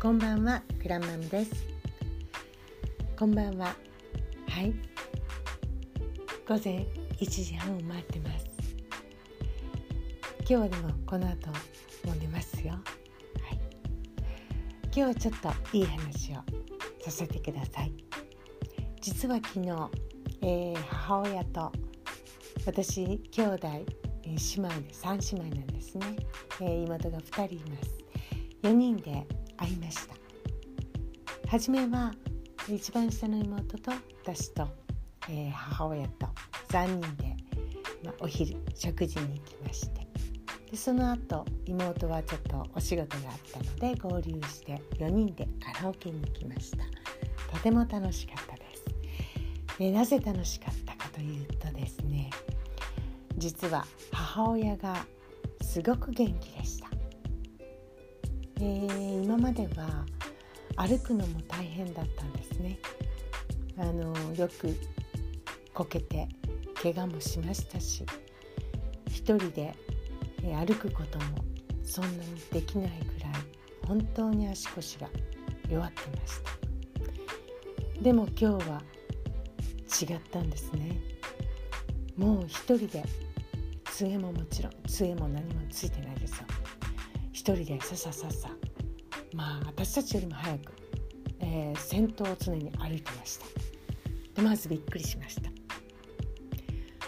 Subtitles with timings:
[0.00, 1.52] こんばんはクラマムです。
[3.18, 3.76] こんばんは。
[4.48, 4.72] はい。
[6.48, 6.86] 午前
[7.18, 8.46] 1時半を回ってます。
[10.48, 12.72] 今日でもこの後も寝ますよ。
[12.72, 12.82] はい。
[14.84, 16.36] 今日はちょっといい話を
[17.02, 17.92] させてください。
[19.02, 19.68] 実は昨日、
[20.40, 21.70] えー、母親と
[22.64, 26.06] 私兄弟姉妹で3姉妹なんですね、
[26.62, 27.98] えー、妹が2人います。
[28.62, 29.26] 4人で
[29.60, 30.14] 会いました。
[31.48, 32.12] 初めは
[32.68, 33.92] 一番下の妹と
[34.24, 34.68] 私と、
[35.28, 36.26] えー、母親と
[36.68, 37.36] 3人で、
[38.04, 40.00] まあ、お昼食事に行きまして。
[40.70, 46.78] でその後妹はちょっとお仕事があったので合流して4人でカラオケに行きました。
[47.52, 48.84] とても楽しかったです。
[49.78, 52.30] でなぜ楽しかったかというとですね
[53.38, 55.06] 実は母親が
[55.62, 56.79] すごく元気でした、
[58.62, 60.04] えー、今までは
[60.76, 62.78] 歩くのも大変だったんですね。
[63.78, 64.76] あのよく
[65.72, 66.28] こけて
[66.82, 68.04] 怪我もしましたし
[69.06, 69.74] 一人で
[70.42, 71.24] 歩くことも
[71.82, 73.32] そんなにできないくらい
[73.86, 75.08] 本当に足腰が
[75.70, 76.42] 弱ってまし
[77.94, 78.02] た。
[78.02, 78.82] でも今日は
[80.02, 81.00] 違ったんですね。
[82.16, 83.02] もう一人で
[83.84, 86.46] 杖ももちろん杖も何もついてないですよ。
[87.40, 88.50] 一人でささささ。
[89.32, 90.72] まあ私たちよりも早く、
[91.40, 93.46] えー、先頭を常に歩いてました。
[94.34, 95.50] でまずびっくりしました。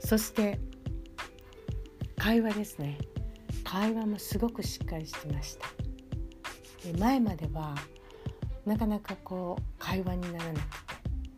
[0.00, 0.58] そして
[2.16, 2.98] 会話ですね。
[3.62, 5.68] 会話もすごくしっかりしてました。
[6.82, 7.76] で前までは
[8.64, 10.60] なかなかこう会話にならな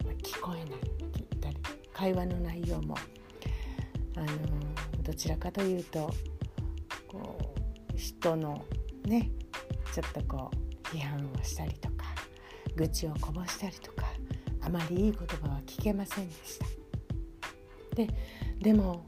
[0.07, 0.81] くて聞こえないって
[1.13, 1.57] 言ったり
[1.93, 2.97] 会話の内容も
[4.17, 4.29] あの
[5.03, 6.11] どちらかというと
[7.07, 7.39] こ
[7.95, 8.65] う人の
[9.09, 9.31] ね
[9.93, 12.05] ちょっとこう批判をしたりとか
[12.77, 14.07] 愚痴をこぼしたりとか
[14.61, 16.67] あまりいい言葉は聞けませんでした。
[17.95, 18.09] で
[18.61, 19.05] でも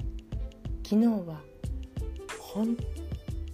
[0.83, 1.41] 昨日は
[2.39, 2.77] 本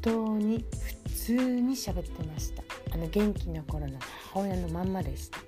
[0.00, 0.64] 当に
[1.06, 2.62] 普通に喋ってました。
[2.92, 3.98] あの元気な頃の
[4.32, 5.38] 母親のまんまでした。
[5.38, 5.44] も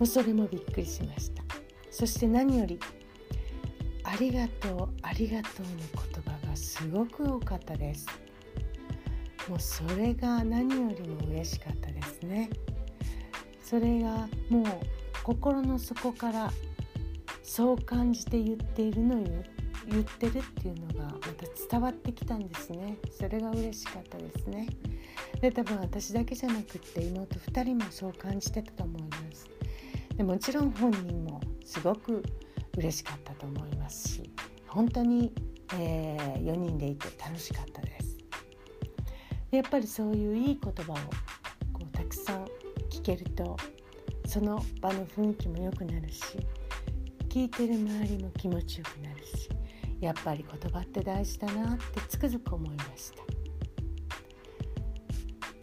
[0.00, 1.42] うそれもびっくりしました。
[1.90, 2.78] そして何より
[4.04, 5.72] 「ありがとうありがとう」の
[6.12, 8.06] 言葉がすごく多かったです。
[9.48, 12.50] もうそれが何よりも嬉しかったですね。
[13.62, 14.64] それがもう
[15.22, 16.52] 心の底から
[17.42, 19.26] そう感じて言っているのよ。
[19.86, 22.98] 言ってるっていうのがまた伝わってきたんですね。
[23.10, 24.68] それが嬉しかったですね。
[25.40, 29.48] で多分私だけじゃなくって妹2人もそう感じてたと思います。
[30.16, 32.22] でもちろん本人もすごく
[32.76, 34.30] 嬉しかったと思いますし
[34.68, 35.32] 本当に、
[35.74, 37.91] えー、4人でいて楽しかったです。
[39.52, 40.96] やっぱりそういういい言葉を
[41.74, 42.46] こうたくさん
[42.90, 43.56] 聞けると
[44.26, 46.22] その場の雰囲気も良くなるし
[47.28, 49.50] 聞いてる周りも気持ちよくなるし
[50.00, 53.12] やっぱり言葉って大事だなってつくづく思いまし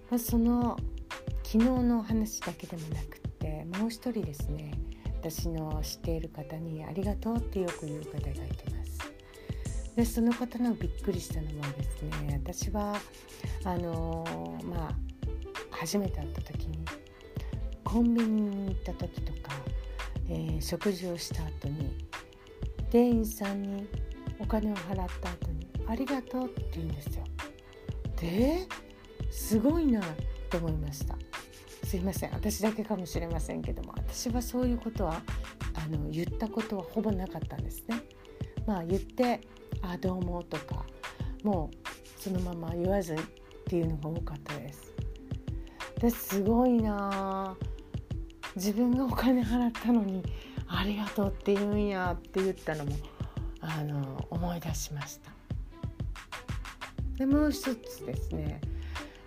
[0.10, 0.20] た。
[0.20, 0.78] その
[1.44, 4.72] 昨日のお話だけでもなくってもう一人ですね
[5.22, 8.79] 私の知っている方に「ありがとう」ってよく言う方がいてます。
[10.00, 12.96] でその方のびっくりしたのはですね私は
[13.66, 14.96] あのー、まあ
[15.72, 16.80] 初めて会った時に
[17.84, 19.52] コンビニに行った時とか、
[20.30, 21.98] えー、食事をした後に
[22.90, 23.90] 店員さんに
[24.40, 27.24] お金を払った後に「ありがとう」って言うんですよ。
[28.22, 28.68] で
[29.30, 30.02] すごいな
[30.50, 31.18] と思いました。
[31.86, 35.22] すいません私だけかもしれませんけども私はそういうことは
[35.74, 38.02] あの言ったことはほぼなかったんですね。
[38.66, 39.42] まあ言って
[39.92, 40.86] 「あどうも」とか
[41.44, 43.18] もうそのまま言わずっ
[43.66, 44.94] ていうのが多かったです。
[46.00, 47.58] ですごいな
[48.56, 50.24] 自分がお金払ったのに
[50.68, 52.96] 「ありがとう」って言うんやって言ったのも
[53.60, 55.32] あの思い出しました。
[57.18, 58.62] でもう一つですね、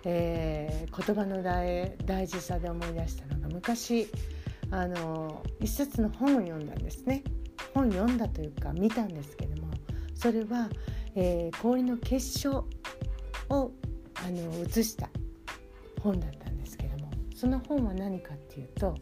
[0.03, 4.07] えー、言葉の大大事さで思い出したのが昔
[4.71, 7.23] あの一冊の本を読んだんですね。
[7.73, 9.62] 本読んだというか見たんですけども
[10.23, 10.69] それは、
[11.15, 12.65] えー、氷の結晶
[13.49, 13.71] を
[14.15, 15.09] あの写した
[16.01, 18.95] 本だったんですけどもその本は何かっていうと、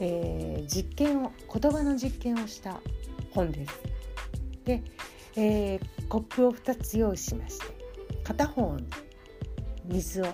[0.00, 2.80] えー、実験を言葉の実験をした
[3.32, 3.80] 本です。
[4.64, 4.84] で、
[5.34, 7.66] えー、コップを2つ用意しまして
[8.22, 8.86] 片方に
[9.86, 10.26] 水を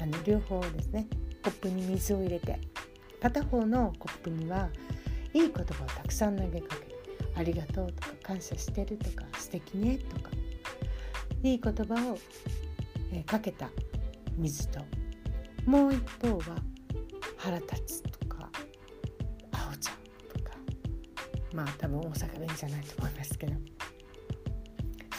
[0.00, 1.06] あの両方ですね
[1.44, 2.58] コップに水を入れて
[3.20, 4.70] 片方のコップには
[5.34, 6.91] いい言葉をたくさん投げかける
[7.34, 10.30] 「ありがとう」とか「感謝してる」とか「素敵ね」とか
[11.42, 12.18] いい言葉を、
[13.12, 13.70] えー、かけた
[14.36, 14.80] 水と。
[15.64, 16.56] もう一方は
[17.36, 18.50] 腹立つとか
[19.52, 20.56] あおちゃうとか。
[21.54, 23.52] まあ多分大阪弁じゃないと思いますけど。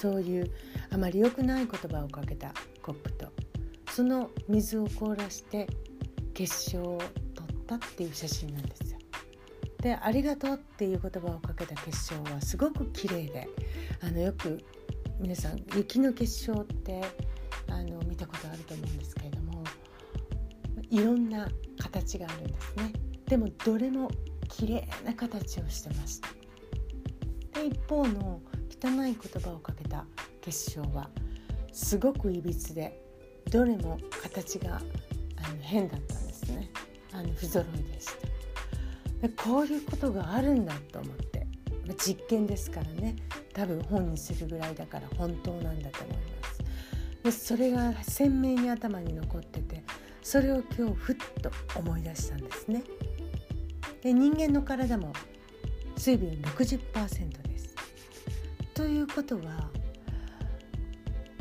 [0.04, 0.52] そういう
[0.92, 3.28] あまり良くない言葉をかけたコップと
[3.90, 5.66] その水を凍らして
[6.34, 6.98] 結晶を
[7.34, 8.83] 取ったっていう写真なんです。
[9.84, 13.50] で「ありがとう」っていう言葉をかけた結晶はすごく綺麗で
[14.02, 14.64] あのよく
[15.20, 17.02] 皆さん雪の結晶って
[17.68, 19.64] あの見たことあると思うんですけれども
[20.90, 22.94] いろんな形があるんですね。
[23.28, 24.10] でもどれも
[24.48, 26.30] 綺麗な形をしてました
[27.60, 30.06] で一方の汚い言葉をかけた
[30.42, 31.10] 結晶は
[31.72, 33.02] すごくいびつで
[33.50, 34.80] どれも形があ
[35.52, 36.70] の変だったんですね。
[37.12, 38.33] あの不揃いでした。
[39.30, 41.48] こういうことがあるんだと思って。
[42.06, 43.16] 実験ですからね。
[43.54, 46.64] 多分本にするぐらいだから本当なんだと思います。
[47.24, 49.84] でそれが鮮明に頭に残ってて
[50.22, 52.84] それを今日ふっと思い出したんですね。
[54.02, 55.14] で人間の体も
[55.96, 57.76] 水分60%です。
[58.74, 59.70] ということは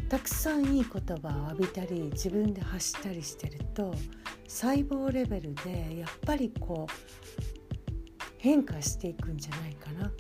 [0.09, 3.95] たくさんいい言葉を浴びたり自分で発したりしてると
[4.47, 7.52] 細胞レベルでやっぱりこう
[8.43, 10.11] 変化していくんじゃないかな。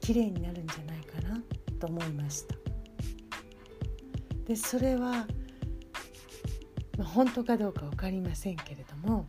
[0.00, 1.38] 綺麗になるんじゃないかな。
[1.78, 2.54] と思いました。
[4.46, 5.26] でそれは、
[6.96, 9.28] まあ、本当かどうか分かりませんけれども、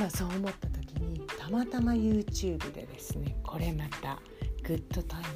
[0.00, 4.18] まあ、そう思った時にたまたま YouTube でですねこれまた
[4.66, 5.26] グッドタイム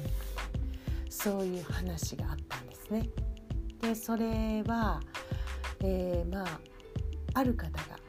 [1.07, 3.07] そういう話があったんですね。
[3.79, 5.01] でそれは、
[5.83, 6.59] えー、まあ
[7.35, 7.99] ある方が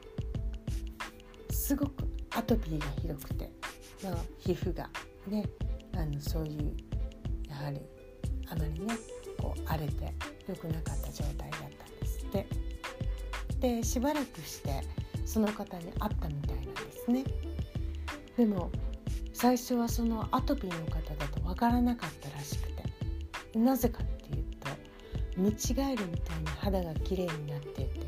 [1.50, 2.09] すごく
[2.40, 3.50] アトピーがひどくて、
[4.02, 4.88] まあ、皮膚が
[5.28, 5.44] ね
[5.94, 6.74] あのそういう
[7.50, 7.78] やはり
[8.50, 8.94] あまりね
[9.38, 10.14] こう荒れて
[10.48, 12.46] 良くなかった状態だったんですって。
[13.60, 14.82] でしばらくして
[15.26, 17.24] その方に会ったみたいなんですね。
[18.38, 18.70] でも
[19.34, 22.68] 最初はそのアトピーの方だと分からなかったらしく
[23.52, 24.68] てなぜかっていうと
[25.36, 28.00] 見違えるみたいに肌が綺麗になっていて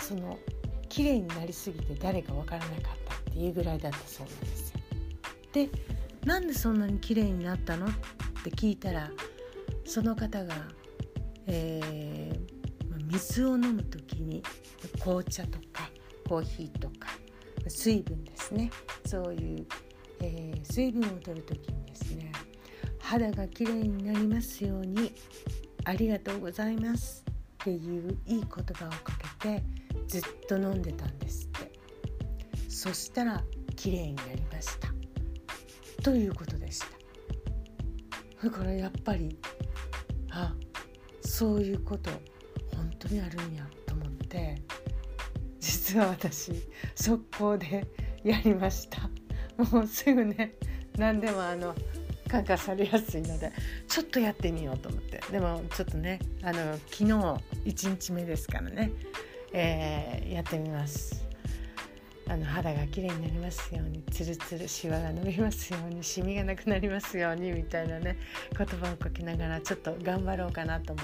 [0.00, 0.36] その
[0.88, 2.97] 綺麗になりすぎて誰か分からなかった。
[3.38, 4.74] っていうぐらいだったそうなんです
[5.52, 5.68] で
[6.24, 7.86] なんでそんなに綺麗になったの？
[7.86, 7.90] っ
[8.42, 9.08] て聞いたら
[9.84, 10.54] その方が、
[11.46, 14.42] えー、水を飲む時に
[15.00, 15.88] 紅茶とか
[16.28, 17.08] コーヒーとか
[17.68, 18.70] 水分ですね。
[19.06, 19.66] そういう、
[20.20, 22.32] えー、水分を取る時にですね
[22.98, 25.12] 肌がきれいになりますように
[25.84, 29.62] ありがとうございますっていういい言葉をかけて
[30.08, 31.47] ずっと飲んでたんです。
[32.78, 33.42] そしたら
[33.74, 34.86] 綺麗になりました。
[36.00, 36.86] ということでした。
[38.44, 39.36] だからやっぱり
[40.30, 40.54] あ
[41.20, 42.08] そういうこと
[42.76, 44.62] 本当にあるんやと思って
[45.58, 46.52] 実は私
[46.94, 47.84] 速攻で
[48.22, 49.10] やりました。
[49.56, 50.54] もうすぐね
[50.96, 51.74] 何でもあの
[52.28, 53.50] 感化されやすいので
[53.88, 55.20] ちょっとやってみようと思って。
[55.32, 57.40] でもちょっとねあの昨日1
[57.90, 58.92] 日目ですからね、
[59.52, 61.27] えー、やってみます。
[62.28, 68.18] あの肌が綺麗になりますようにツルツルシワが伸びますようにシミがなくなりますようにみたいなね
[68.56, 71.02] 言葉を書きながらちょっと頑張ろうかなと思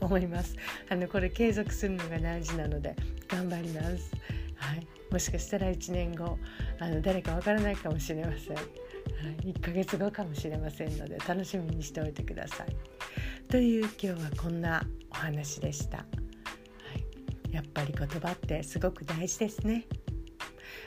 [0.00, 0.56] 思います。
[0.90, 2.94] あのこれ継続するのが大事なので
[3.28, 4.10] 頑張ります。
[4.56, 4.86] はい。
[5.10, 6.38] もしかしたら1年後
[6.80, 8.62] あの誰かわからないかもしれません、は
[9.44, 12.76] い、1ヶ月後かもしれませんので楽しみにしておいてください。
[13.48, 16.04] という今日はこんなお話でした、は
[17.48, 19.86] い、やっぱり言葉ってすごく大事ですね。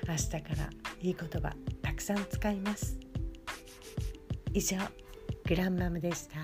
[0.08, 0.70] 明日から
[1.02, 2.98] いい言葉たくさん使います。
[4.54, 4.78] 以上
[5.48, 6.38] グランマムでした。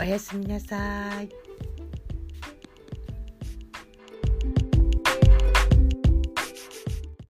[0.00, 1.45] おやすみなさい。